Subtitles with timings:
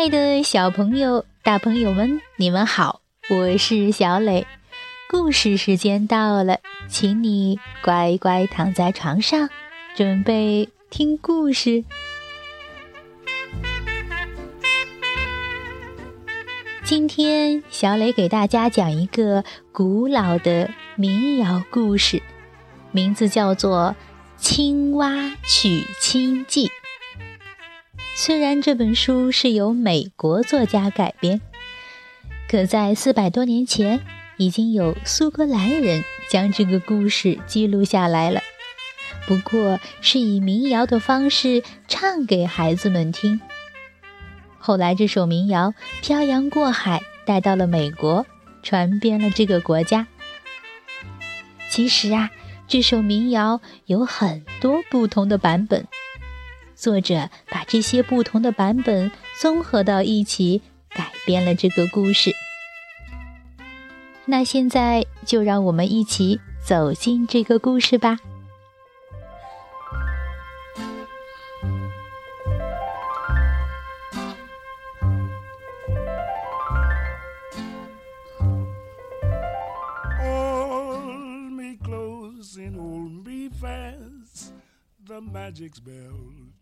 [0.00, 3.00] 爱的小朋友、大朋友们，你们好，
[3.30, 4.46] 我是小磊。
[5.10, 9.50] 故事时间到了，请你乖乖躺在床上，
[9.96, 11.82] 准备听故事。
[16.84, 22.22] 今天，小磊给大家讲一个古老的民谣故事，
[22.92, 23.96] 名字叫做
[24.40, 26.68] 《青蛙娶亲记》。
[28.20, 31.40] 虽然这本书是由美国作家改编，
[32.50, 34.00] 可在四百多年前，
[34.38, 38.40] 已经有苏格兰人将这个故事记录下来了。
[39.28, 43.40] 不过是以民谣的方式唱给孩子们听。
[44.58, 45.72] 后来，这首民谣
[46.02, 48.26] 漂洋过海，带到了美国，
[48.64, 50.08] 传遍了这个国家。
[51.70, 52.30] 其实啊，
[52.66, 55.86] 这首民谣有很多不同的版本，
[56.78, 62.30] 作者把这些不同的版本综合到一起，改编了这个故事。
[64.26, 68.18] 那现在就让我们一起走进这个故事吧。
[85.32, 85.92] Magic spell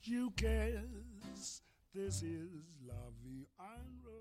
[0.03, 1.63] you cast.
[1.95, 2.51] This is
[2.87, 4.13] La Vie en Rose.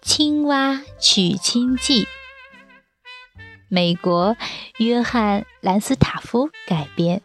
[0.00, 2.06] 青蛙娶亲记，
[3.68, 4.36] 美国
[4.78, 7.22] 约翰·兰斯塔夫改编。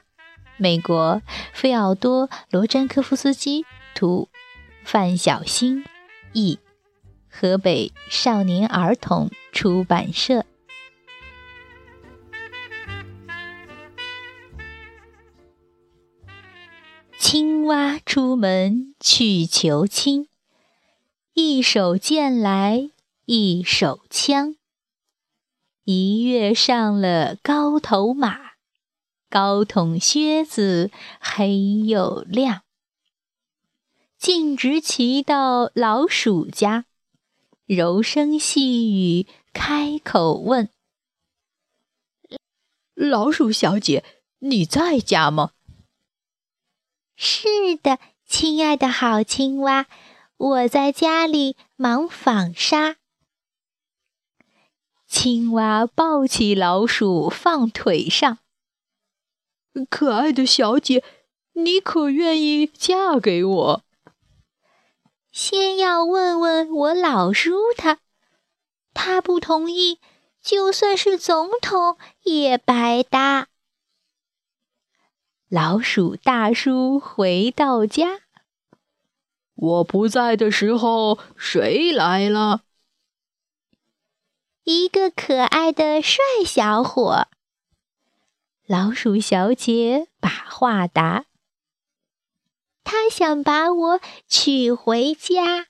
[0.59, 1.21] 美国
[1.53, 3.63] 费奥多·罗詹科夫斯基
[3.93, 4.27] 图，
[4.83, 5.85] 范小新
[6.33, 6.57] 译，
[7.29, 10.45] 河北少年儿童出版社。
[17.19, 20.27] 青蛙出门去求亲，
[21.33, 22.89] 一手剑来
[23.25, 24.55] 一手枪，
[25.83, 28.46] 一跃上了高头马。
[29.29, 30.89] 高筒靴子
[31.19, 32.61] 黑又亮，
[34.17, 36.85] 径直骑到老鼠家，
[37.65, 40.69] 柔声细语开口问
[42.95, 44.05] ：“老鼠小姐，
[44.39, 45.51] 你在家吗
[47.17, 49.87] ？”“是的，亲爱的好青蛙，
[50.37, 52.95] 我在家里忙纺纱。”
[55.05, 58.39] 青蛙抱起老鼠放腿上。
[59.85, 61.03] 可爱的小姐，
[61.53, 63.83] 你可愿意嫁给我？
[65.31, 67.99] 先要问问我老叔他，
[68.93, 69.99] 他不同意，
[70.41, 73.47] 就算是总统也白搭。
[75.47, 78.21] 老鼠大叔回到家，
[79.53, 82.63] 我不在的时候，谁来了？
[84.63, 87.27] 一个可爱的帅小伙。
[88.67, 91.23] 老鼠小姐把话答
[92.83, 95.67] ：“她想把我娶回家。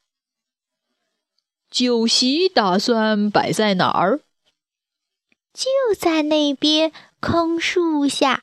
[1.70, 4.22] 酒席打算摆在哪儿？
[5.54, 8.42] 就在那边空树下。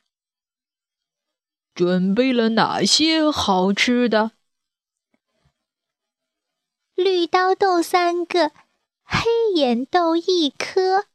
[1.75, 4.31] 准备了哪些好吃的？
[6.95, 8.53] 绿刀豆三个，
[9.03, 9.25] 黑
[9.57, 11.07] 眼豆一颗。”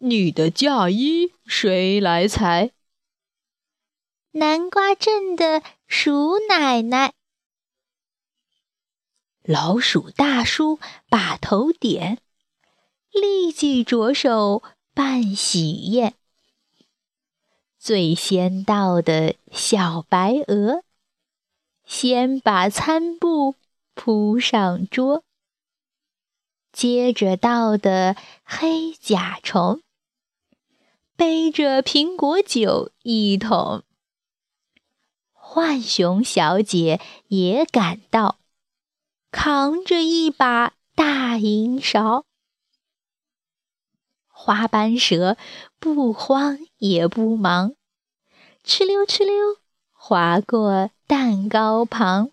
[0.00, 2.70] 你的嫁衣谁来裁？
[4.30, 7.14] 南瓜镇的鼠奶奶。
[9.42, 10.78] 老鼠大叔
[11.08, 12.20] 把头点，
[13.10, 14.62] 立即着手
[14.94, 16.14] 办喜宴。
[17.76, 20.84] 最先到的小白鹅，
[21.84, 23.56] 先把餐布
[23.94, 25.24] 铺上桌。
[26.70, 29.80] 接着到的黑甲虫。
[31.18, 33.82] 背着苹果酒一桶，
[35.32, 38.38] 浣熊小姐也赶到，
[39.32, 42.24] 扛着一把大银勺。
[44.28, 45.36] 花斑蛇
[45.80, 47.74] 不慌也不忙，
[48.64, 49.58] 哧溜哧溜
[49.90, 52.30] 划过蛋糕旁。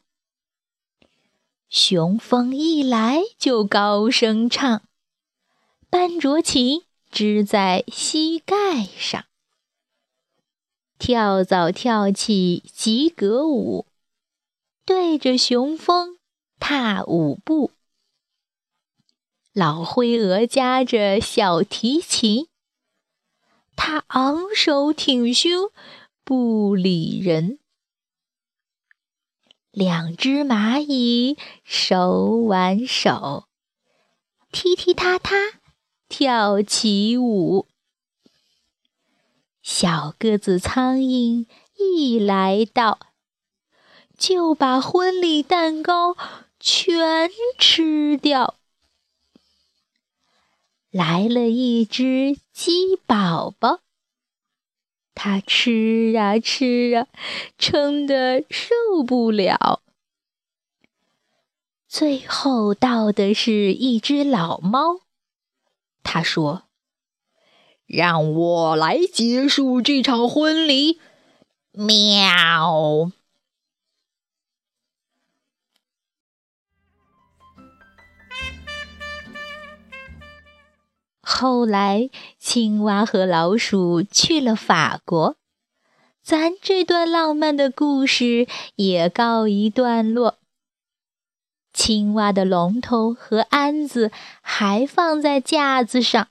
[1.67, 4.83] 雄蜂一来就高声唱，
[5.89, 6.84] 班卓琴。
[7.15, 9.23] 支在膝盖上，
[11.00, 13.88] 跳蚤跳起及格舞，
[14.83, 16.19] 对着雄蜂
[16.59, 17.71] 踏舞步。
[19.53, 22.50] 老灰鹅夹着小提琴，
[23.77, 25.71] 它昂首挺胸，
[26.25, 27.59] 不理人。
[29.71, 33.45] 两只蚂蚁手挽手，
[34.51, 35.35] 踢踢踏踏
[36.07, 37.68] 跳起舞。
[39.62, 41.48] 小个子苍蝇
[41.78, 43.00] 一来到，
[44.18, 46.16] 就把婚礼蛋糕
[46.60, 48.56] 全吃掉。
[50.92, 53.80] 来了一只鸡宝宝，
[55.13, 57.07] 它吃啊吃啊，
[57.57, 59.81] 撑得受不了。
[61.88, 65.02] 最后到的是一只老猫，
[66.06, 66.63] 他说
[67.86, 71.02] ：“让我来结束这场婚礼。”
[71.74, 73.12] 喵。
[81.19, 82.10] 后来，
[82.40, 85.36] 青蛙和老鼠去了法国，
[86.22, 90.38] 咱这段浪漫的故事也告一段落。
[91.85, 94.11] 青蛙的龙头和鞍子
[94.41, 96.29] 还放在架子上，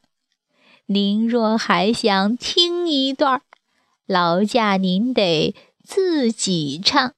[0.87, 3.41] 您若还想听一段，
[4.05, 5.55] 劳驾您得
[5.85, 7.15] 自己唱。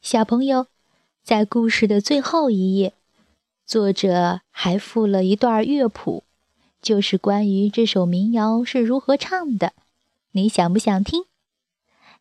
[0.00, 0.68] 小朋友，
[1.24, 2.94] 在故事的最后一页，
[3.66, 6.23] 作者还附了一段乐谱，
[6.84, 9.72] 就是关于这首民谣是如何唱的。
[10.32, 11.24] 你想不想听？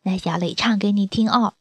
[0.04, 1.56] 那小磊唱给你听哦。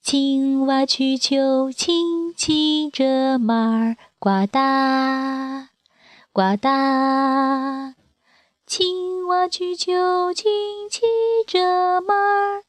[0.00, 5.66] 青蛙去求亲，骑着马儿呱嗒
[6.32, 7.94] 呱嗒。
[8.66, 10.44] 青蛙去求亲，
[10.88, 11.00] 骑
[11.46, 12.62] 着马儿。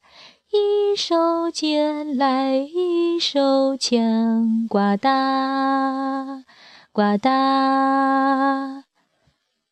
[0.52, 6.45] 一手剑来一手枪，呱嗒
[6.95, 8.85] 呱嗒，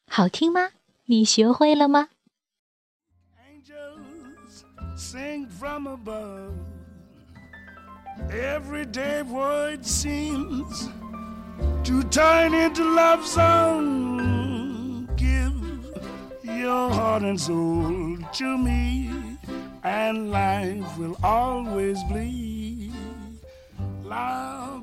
[0.09, 0.71] 好听吗？
[1.07, 2.09] 你学会了吗
[3.39, 4.65] Angels
[4.97, 6.53] sing from above.
[8.31, 10.89] Every day, what seems
[11.85, 15.07] to turn into love song.
[15.17, 15.55] Give
[16.43, 19.11] your heart and soul to me
[19.83, 22.91] and life will always be
[24.05, 24.81] la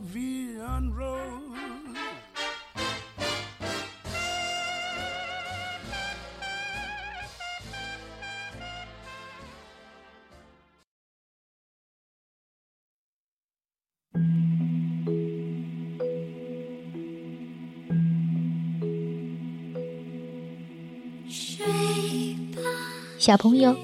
[23.20, 23.76] 小朋友。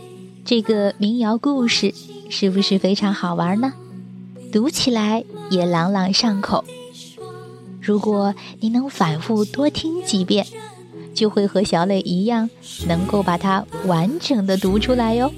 [0.47, 1.93] 这个民谣故事
[2.31, 3.75] 是不是非常好玩呢？
[4.51, 6.65] 读起来也朗朗上口。
[7.79, 10.47] 如果你能反复多听几遍，
[11.13, 12.49] 就会和小磊一样，
[12.89, 15.31] 能够把它完整的读出来哟。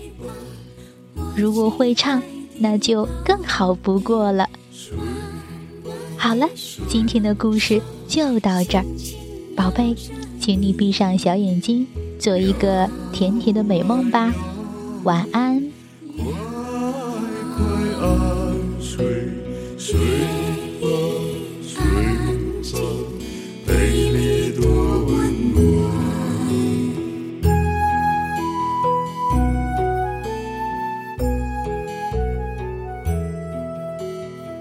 [1.35, 2.23] 如果会唱，
[2.59, 4.49] 那就更好不过了。
[6.17, 6.49] 好了，
[6.87, 8.85] 今天的故事就到这儿，
[9.57, 9.93] 宝贝，
[10.39, 11.85] 请你闭上小眼睛，
[12.19, 14.35] 做一个甜甜的美梦吧。
[15.05, 15.63] 晚安。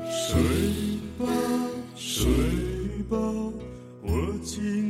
[0.09, 0.43] 睡，
[1.17, 1.25] 吧，
[1.95, 2.27] 睡
[3.09, 3.17] 吧，
[4.01, 4.11] 我
[4.43, 4.86] 亲